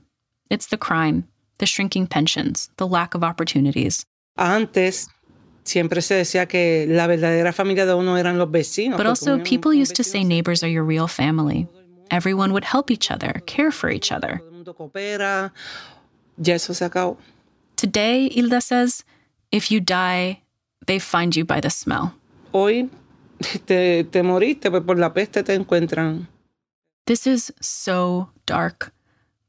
[0.50, 1.26] It's the crime,
[1.58, 4.06] the shrinking pensions, the lack of opportunities.
[4.38, 5.10] Antes,
[5.68, 8.98] siempre se decía que la verdadera familia de uno eran los vecinos.
[8.98, 11.68] But also, people used to say neighbors are your real family.
[12.10, 14.42] Everyone would help each other, care for each other.
[16.40, 17.18] Ya eso se acabó.
[17.76, 19.04] Today, Hilda says,
[19.52, 20.42] if you die,
[20.86, 22.14] they find you by the smell.
[22.54, 22.90] Hoy
[23.66, 26.28] te, te moriste, pues por la peste te encuentran.
[27.06, 28.94] This is so dark.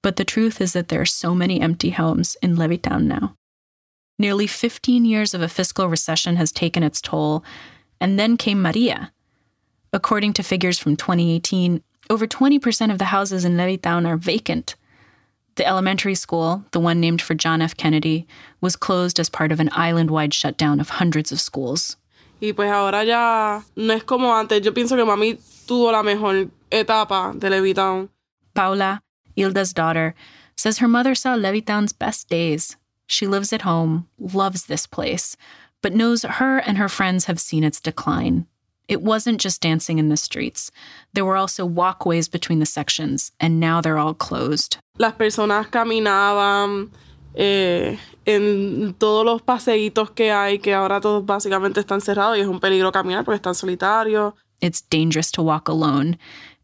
[0.03, 3.35] But the truth is that there are so many empty homes in Levittown now.
[4.19, 7.45] Nearly 15 years of a fiscal recession has taken its toll,
[8.01, 9.13] and then came Maria.
[9.93, 14.75] According to figures from 2018, over 20% of the houses in Levittown are vacant.
[15.55, 17.77] The elementary school, the one named for John F.
[17.77, 18.27] Kennedy,
[18.61, 21.97] was closed as part of an island wide shutdown of hundreds of schools.
[22.41, 24.65] Y pues ahora ya no es como antes.
[24.65, 28.09] Yo pienso que mami tuvo la mejor etapa de Levittown.
[28.55, 29.01] Paula,
[29.37, 30.15] Hilda's daughter,
[30.57, 32.77] says her mother saw Levittown's best days.
[33.09, 35.35] She lives at home, loves this place,
[35.83, 38.47] but knows her and her friends have seen its decline.
[38.87, 40.71] It wasn't just dancing in the streets.
[41.15, 44.79] There were also walkways between the sections, and now they're all closed.
[44.99, 46.91] Las personas caminaban
[47.35, 52.47] eh, en todos los paseitos que hay, que ahora todos básicamente están cerrados y es
[52.47, 54.35] un peligro caminar porque están solitarios.
[54.61, 56.19] It's dangerous to walk alone,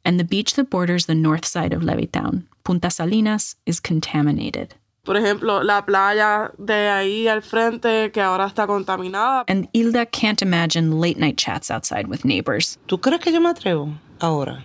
[0.05, 4.75] and the beach that borders the north side of Levittown, Punta Salinas, is contaminated.
[5.05, 9.45] Por ejemplo, la playa de ahí al frente que ahora está contaminada.
[9.49, 12.79] And Hilda can't imagine late night chats outside with neighbors.
[12.89, 14.65] ¿Tú crees que yo me atrevo ahora?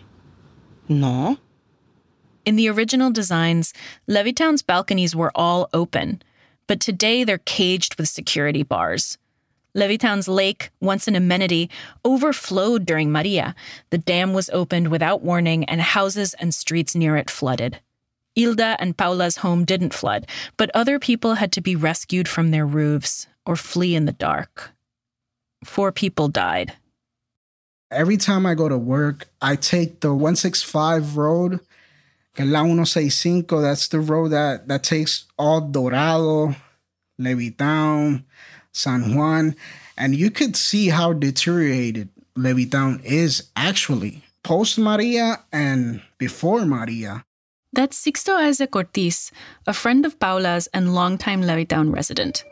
[0.87, 1.37] No.
[2.45, 3.73] In the original designs,
[4.07, 6.21] Levittown's balconies were all open,
[6.67, 9.17] but today they're caged with security bars.
[9.75, 11.69] Levittown's lake, once an amenity,
[12.03, 13.53] overflowed during Maria.
[13.91, 17.79] The dam was opened without warning, and houses and streets near it flooded.
[18.35, 22.65] Hilda and Paula's home didn't flood, but other people had to be rescued from their
[22.65, 24.71] roofs or flee in the dark.
[25.65, 26.73] Four people died.
[27.91, 31.59] Every time I go to work, I take the 165 road,
[32.37, 33.61] la 165.
[33.61, 36.55] That's the road that, that takes all Dorado,
[37.19, 38.23] Levittown,
[38.71, 39.55] San Juan.
[39.97, 47.25] And you could see how deteriorated Levittown is actually post Maria and before Maria.
[47.71, 49.31] That's Sixto Isaac Ortiz,
[49.67, 52.43] a friend of Paula's and longtime Levittown resident.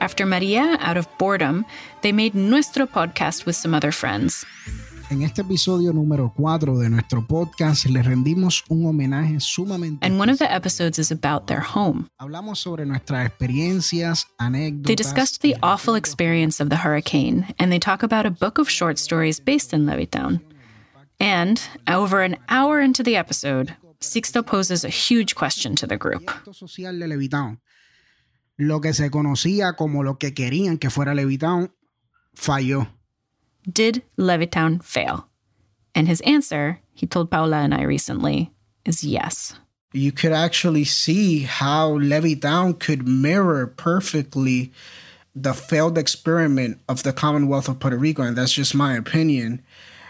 [0.00, 1.64] After Maria, out of boredom,
[2.02, 4.46] they made Nuestro podcast with some other friends.
[5.10, 10.06] En este episodio número 4 de nuestro podcast le rendimos un homenaje sumamente.
[10.06, 12.08] And one of the episodes is about their home.
[12.20, 14.86] Hablamos sobre nuestras experiencias, anécdotas.
[14.86, 18.70] They discussed the awful experience of the hurricane, and they talk about a book of
[18.70, 20.40] short stories based in Levittown.
[21.18, 26.30] And over an hour into the episode, Sixto poses a huge question to the group.
[26.52, 27.58] social de Levittown.
[28.58, 31.70] Lo que se conocía como lo que querían que fuera Levittown
[32.34, 32.88] falló.
[33.70, 35.28] Did Levittown fail?
[35.94, 38.52] And his answer, he told Paula and I recently,
[38.84, 39.54] is yes.
[39.92, 44.72] You could actually see how Levittown could mirror perfectly
[45.34, 49.62] the failed experiment of the Commonwealth of Puerto Rico, and that's just my opinion.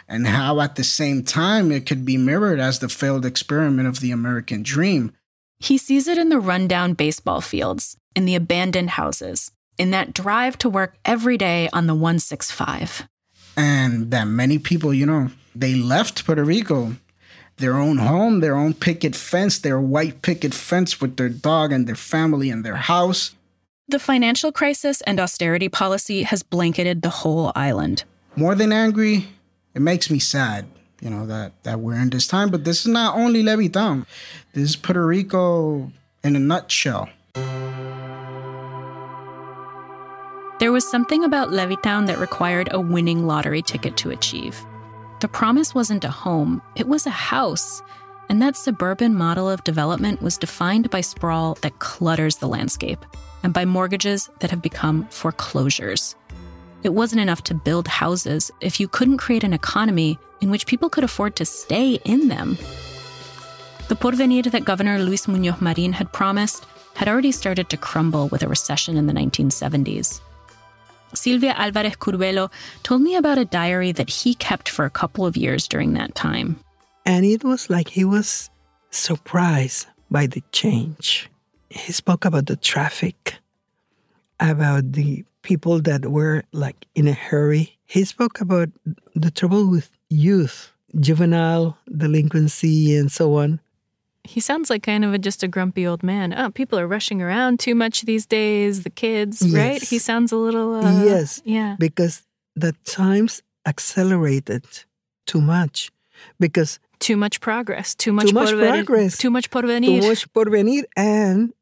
[0.08, 4.00] And how at the same time it could be mirrored as the failed experiment of
[4.00, 5.12] the American dream.
[5.58, 10.56] He sees it in the rundown baseball fields, in the abandoned houses, in that drive
[10.58, 13.06] to work every day on the 165.
[13.56, 16.96] And that many people, you know, they left Puerto Rico,
[17.58, 21.86] their own home, their own picket fence, their white picket fence with their dog and
[21.86, 23.34] their family and their house.
[23.88, 28.04] The financial crisis and austerity policy has blanketed the whole island.
[28.36, 29.26] More than angry,
[29.78, 30.66] it makes me sad,
[31.00, 32.50] you know, that, that we're in this time.
[32.50, 34.06] But this is not only Levittown,
[34.52, 35.92] this is Puerto Rico
[36.24, 37.08] in a nutshell.
[40.58, 44.60] There was something about Levittown that required a winning lottery ticket to achieve.
[45.20, 47.80] The promise wasn't a home, it was a house.
[48.28, 53.06] And that suburban model of development was defined by sprawl that clutters the landscape
[53.44, 56.16] and by mortgages that have become foreclosures.
[56.82, 60.88] It wasn't enough to build houses if you couldn't create an economy in which people
[60.88, 62.56] could afford to stay in them.
[63.88, 68.42] The porvenir that Governor Luis Muñoz Marin had promised had already started to crumble with
[68.42, 70.20] a recession in the 1970s.
[71.14, 72.50] Silvia Alvarez Curbelo
[72.82, 76.14] told me about a diary that he kept for a couple of years during that
[76.14, 76.60] time.
[77.06, 78.50] And it was like he was
[78.90, 81.30] surprised by the change.
[81.70, 83.36] He spoke about the traffic,
[84.40, 87.78] about the people that were like in a hurry.
[87.86, 88.68] He spoke about
[89.14, 93.60] the trouble with youth, juvenile delinquency, and so on.
[94.24, 96.34] He sounds like kind of a, just a grumpy old man.
[96.36, 98.82] Oh, people are rushing around too much these days.
[98.82, 99.54] The kids, Yes.
[99.54, 99.82] right?
[99.82, 100.74] He sounds a little.
[100.74, 101.40] Uh, yes.
[101.46, 101.76] Yeah.
[101.78, 104.64] Because the times accelerated
[105.26, 105.90] too much.
[106.38, 107.94] Because Too much progress.
[107.94, 109.16] Too much, too much porvenir- progress.
[109.16, 110.00] Too much porvenir.
[110.02, 111.52] Too much porvenir and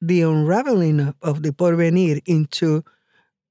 [0.00, 2.84] the unraveling of- of the porvenir into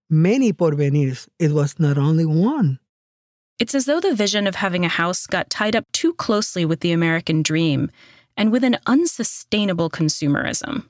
[0.10, 1.28] many porvenirs.
[1.38, 2.80] It was not only one.
[3.60, 6.80] It's as though the vision of having a house got tied up too closely with
[6.80, 7.92] the American dream
[8.38, 10.86] and with an unsustainable consumerism.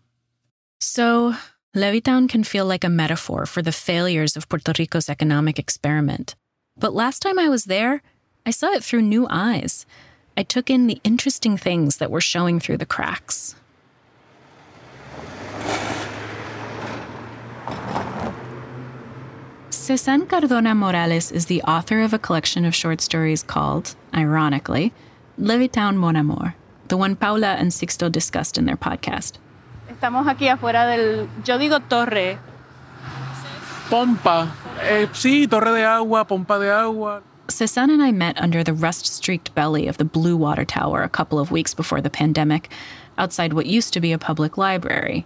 [0.79, 1.35] So,
[1.75, 6.35] Levittown can feel like a metaphor for the failures of Puerto Rico's economic experiment.
[6.77, 8.01] But last time I was there,
[8.45, 9.85] I saw it through new eyes.
[10.37, 13.55] I took in the interesting things that were showing through the cracks.
[19.89, 24.93] Cezanne Cardona Morales is the author of a collection of short stories called, ironically,
[25.39, 26.53] Levittown Mon Amour,
[26.89, 29.39] the one Paula and Sixto discussed in their podcast.
[29.89, 32.37] Estamos aquí afuera del, yo digo torre.
[33.89, 34.51] Pompa.
[34.79, 37.23] Eh, sí, torre de agua, pompa de agua.
[37.47, 41.09] Cezanne and I met under the rust streaked belly of the Blue Water Tower a
[41.09, 42.69] couple of weeks before the pandemic,
[43.17, 45.25] outside what used to be a public library.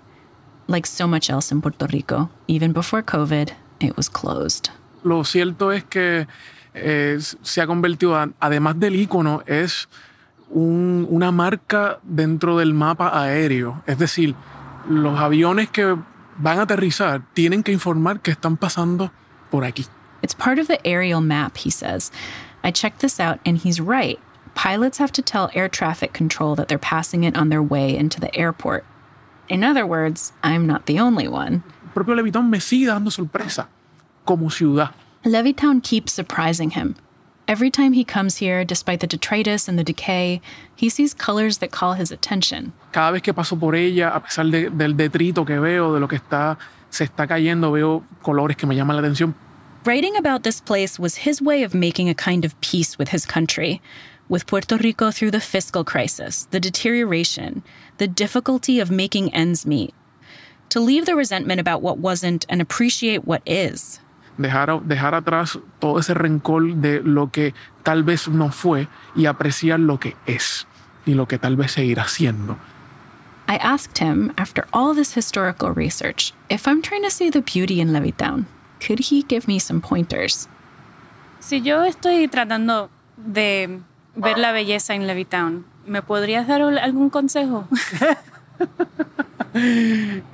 [0.68, 4.70] Like so much else in Puerto Rico, even before COVID, it was closed.
[5.04, 6.28] Lo cierto es que
[6.74, 9.90] eh, se ha convertido, además del icono, es
[10.50, 13.84] un, una marca dentro del mapa aéreo.
[13.86, 14.36] Es decir,
[14.88, 15.98] los aviones que
[16.38, 19.12] van a aterrizar tienen que informar que están pasando
[19.52, 19.86] por aquí.
[20.22, 22.12] It's part of the aerial map, he says.
[22.64, 24.20] I checked this out, and he's right.
[24.56, 28.22] Pilots have to tell air traffic control that they're passing it on their way into
[28.22, 28.86] the airport.
[29.50, 31.64] In other words, I'm not the only one.
[31.94, 33.68] Propio Levittown me sigue dando sorpresa
[34.26, 34.92] como ciudad.
[35.26, 36.96] Levittown keeps surprising him.
[37.48, 40.42] Every time he comes here, despite the detritus and the decay,
[40.76, 42.72] he sees colors that call his attention.
[42.94, 46.08] Cada vez que paso por ella, a pesar de, del detrito que veo, de lo
[46.08, 46.58] que está,
[46.90, 49.36] se está cayendo, veo colores que me llaman la atención.
[49.86, 53.26] Writing about this place was his way of making a kind of peace with his
[53.26, 53.82] country,
[54.30, 57.62] with Puerto Rico through the fiscal crisis, the deterioration,
[57.98, 59.94] the difficulty of making ends meet.
[60.74, 64.00] To leave the resentment about what wasn't and appreciate what is.
[64.40, 67.54] Dejar, dejar atrás todo ese rencor de lo que
[67.84, 70.66] tal vez no fue y apreciar lo que es
[71.06, 72.58] y lo que tal vez seguirá siendo.
[73.48, 77.80] I asked him, after all this historical research, if I'm trying to see the beauty
[77.80, 78.48] in Levittown,
[78.80, 80.48] could he give me some pointers?
[81.40, 83.80] Si yo estoy tratando de
[84.16, 87.68] ver la belleza en Levittown, ¿me podrías dar algún consejo?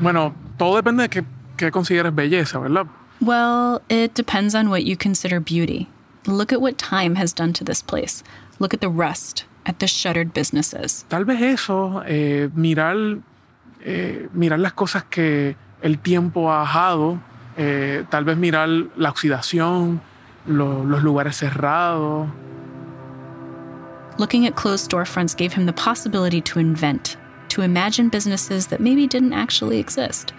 [0.00, 1.24] bueno, todo depende de qué,
[1.56, 2.86] qué consideres belleza, ¿verdad?
[3.20, 5.88] Well, it depends on what you consider beauty.
[6.26, 8.22] Look at what time has done to this place.
[8.58, 11.04] Look at the rust, at the shuttered businesses.
[11.08, 12.96] Tal vez eso, eh, mirar,
[13.84, 17.20] eh, mirar las cosas que el tiempo ha ajado,
[17.56, 20.00] eh, tal vez mirar la oxidación,
[20.46, 22.28] lo, los lugares cerrados.
[24.18, 27.16] Looking at closed storefronts gave him the possibility to invent,
[27.54, 30.32] to imagine businesses that maybe didn't actually exist.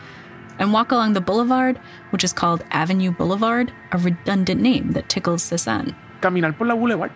[0.60, 5.42] And walk along the boulevard, which is called Avenue Boulevard, a redundant name that tickles
[5.42, 5.96] Cezanne.
[6.20, 7.12] Caminar por la boulevard.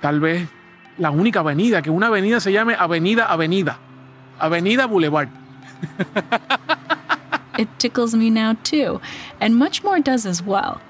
[0.00, 0.48] Tal vez
[0.96, 3.78] la única avenida, que una avenida se llame Avenida Avenida.
[4.40, 5.28] Avenida Boulevard.
[7.58, 8.98] it tickles me now too,
[9.40, 10.80] and much more does as well.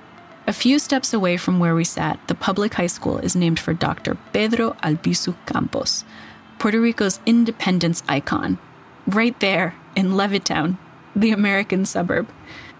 [0.46, 3.74] A few steps away from where we sat, the public high school is named for
[3.74, 4.16] Dr.
[4.32, 6.04] Pedro Albizu Campos,
[6.62, 8.56] Puerto Rico's independence icon,
[9.08, 10.78] right there in Levittown,
[11.16, 12.28] the American suburb.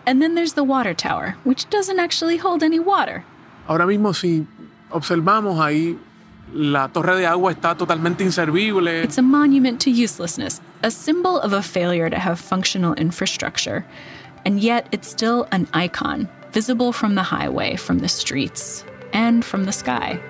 [0.07, 3.25] And then there's the water tower, which doesn't actually hold any water.
[3.67, 4.47] Ahora mismo, si
[4.93, 5.99] observamos ahí,
[6.53, 8.87] la torre de agua está totalmente inservible.
[8.87, 13.85] It's a monument to uselessness, a symbol of a failure to have functional infrastructure.
[14.45, 19.65] And yet, it's still an icon, visible from the highway, from the streets, and from
[19.65, 20.21] the sky.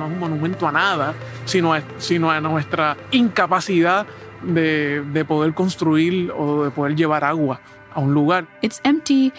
[0.00, 4.06] No es un monumento a nada, sino a, sino a nuestra incapacidad
[4.42, 7.60] de, de poder construir o de poder llevar agua
[7.92, 8.46] a un lugar.
[8.62, 9.30] It's empty,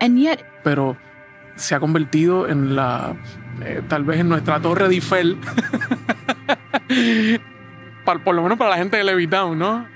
[0.00, 0.44] and yet.
[0.64, 0.96] Pero
[1.54, 3.14] se ha convertido en la.
[3.62, 5.38] Eh, tal vez en nuestra torre de Eiffel.
[8.04, 9.86] por, por lo menos para la gente de Levittown, ¿no?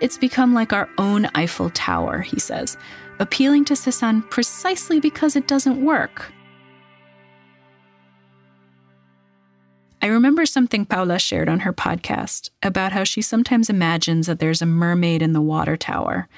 [0.00, 2.78] It's become like our own Eiffel Tower, he says,
[3.18, 6.32] appealing to Cezanne precisely because it doesn't work.
[10.00, 14.62] I remember something Paula shared on her podcast about how she sometimes imagines that there's
[14.62, 16.28] a mermaid in the water tower.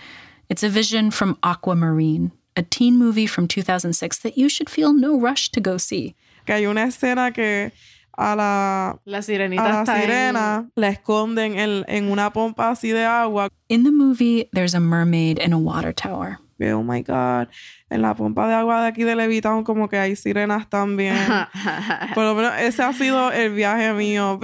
[0.49, 5.19] It's a vision from Aquamarine, a teen movie from 2006 that you should feel no
[5.21, 6.17] rush to go see.
[6.47, 7.71] Que hay una escena que
[8.17, 10.73] a la, la sirenita a la sirena en...
[10.77, 13.51] la esconden en, en una pompa así de agua.
[13.69, 16.39] In the movie, there's a mermaid in a water tower.
[16.69, 17.49] Oh my God.
[17.91, 21.17] En la pompa de agua de aquí de Levittown como que hay sirenas también.
[22.15, 24.39] Por lo menos ese ha sido el viaje mío.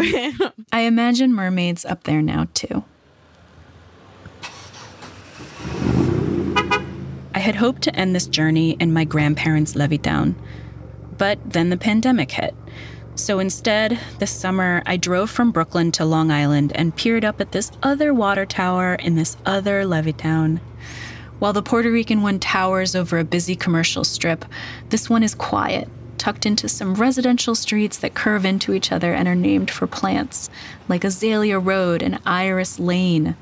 [0.73, 2.85] I imagine mermaids up there now too.
[7.35, 10.35] I had hoped to end this journey in my grandparents' Levittown.
[11.19, 12.55] But then the pandemic hit.
[13.15, 17.53] So instead, this summer, I drove from Brooklyn to Long Island and peered up at
[17.53, 20.61] this other water tower in this other Levittown.
[21.39, 24.45] While the Puerto Rican one towers over a busy commercial strip,
[24.89, 29.29] this one is quiet, tucked into some residential streets that curve into each other and
[29.29, 30.49] are named for plants,
[30.89, 33.37] like Azalea Road and Iris Lane.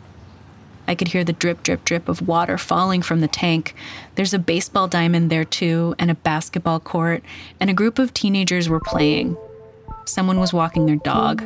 [0.89, 3.75] I could hear the drip, drip, drip of water falling from the tank.
[4.17, 7.23] There's a baseball diamond there too, and a basketball court,
[7.61, 9.37] and a group of teenagers were playing.
[10.05, 11.43] Someone was walking their dog.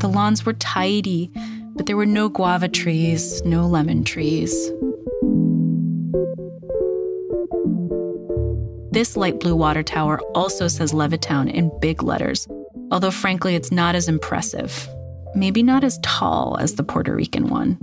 [0.00, 1.30] The lawns were tidy,
[1.74, 4.70] but there were no guava trees, no lemon trees.
[8.92, 12.48] This light blue water tower also says Levittown in big letters,
[12.90, 14.88] although frankly, it's not as impressive.
[15.34, 17.78] Maybe not as tall as the Puerto Rican one.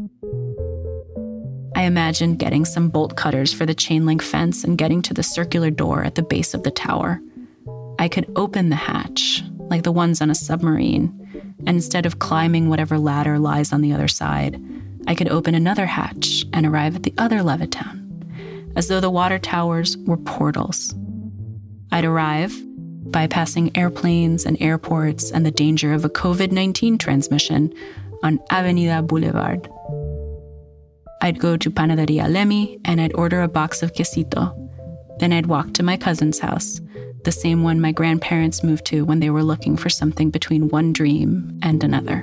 [1.78, 5.24] I imagined getting some bolt cutters for the chain link fence and getting to the
[5.24, 7.22] circular door at the base of the tower.
[8.00, 11.14] I could open the hatch, like the ones on a submarine,
[11.60, 14.62] and instead of climbing whatever ladder lies on the other side,
[15.08, 18.07] I could open another hatch and arrive at the other Levittown,
[18.78, 20.94] as though the water towers were portals.
[21.92, 22.54] I'd arrive,
[23.10, 27.74] bypassing airplanes and airports and the danger of a COVID 19 transmission
[28.24, 29.68] on Avenida Boulevard.
[31.22, 34.54] I'd go to Panaderia Lemi and I'd order a box of quesito.
[35.20, 36.80] Then I'd walk to my cousin's house,
[37.24, 40.94] the same one my grandparents moved to when they were looking for something between one
[40.94, 42.22] dream and another.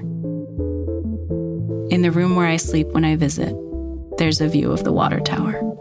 [1.91, 3.55] In the room where I sleep when I visit,
[4.19, 5.74] there's a view of the water tower.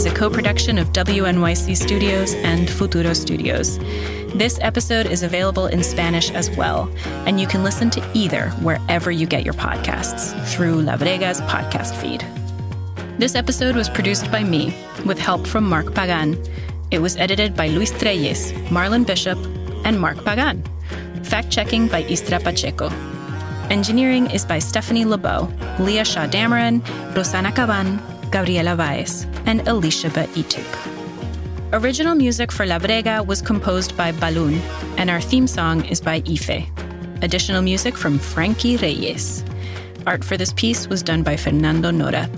[0.00, 3.78] Is a co production of WNYC Studios and Futuro Studios.
[4.34, 6.90] This episode is available in Spanish as well,
[7.26, 11.94] and you can listen to either wherever you get your podcasts through La Brega's podcast
[11.96, 12.24] feed.
[13.18, 14.74] This episode was produced by me,
[15.04, 16.42] with help from Mark Pagan.
[16.90, 19.36] It was edited by Luis Trelles, Marlon Bishop,
[19.84, 20.64] and Mark Pagan.
[21.24, 22.88] Fact checking by Istra Pacheco.
[23.68, 26.80] Engineering is by Stephanie LeBeau, Leah Shaw Dameron,
[27.12, 28.00] Rosana Caban,
[28.30, 30.66] Gabriela Baez, and Elishaba Ituk.
[31.72, 34.60] Original music for La Brega was composed by Balún,
[34.98, 36.66] and our theme song is by Ife.
[37.22, 39.44] Additional music from Frankie Reyes.
[40.06, 42.30] Art for this piece was done by Fernando Norat.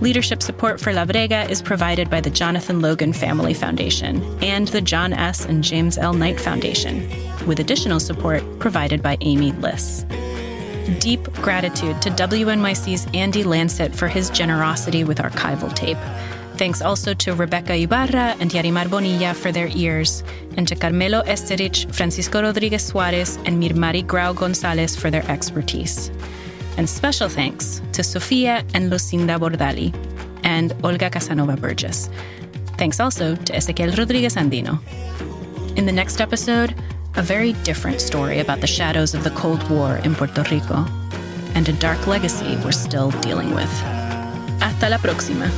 [0.00, 4.80] Leadership support for La Brega is provided by the Jonathan Logan Family Foundation and the
[4.80, 5.44] John S.
[5.44, 6.12] and James L.
[6.12, 7.08] Knight Foundation,
[7.46, 10.04] with additional support provided by Amy Liss.
[10.98, 15.98] Deep gratitude to WNYC's Andy Lanset for his generosity with archival tape.
[16.56, 20.24] Thanks also to Rebecca Ibarra and Yarimar Bonilla for their ears,
[20.56, 26.10] and to Carmelo Esterrich, Francisco Rodriguez Suarez, and Mirmari Grau Gonzalez for their expertise.
[26.76, 29.94] And special thanks to Sofia and Lucinda Bordali,
[30.42, 32.10] and Olga Casanova Burgess.
[32.76, 34.80] Thanks also to Ezequiel Rodriguez Andino.
[35.76, 36.74] In the next episode,
[37.14, 40.86] a very different story about the shadows of the Cold War in Puerto Rico
[41.54, 43.70] and a dark legacy we're still dealing with.
[44.60, 45.50] Hasta la próxima.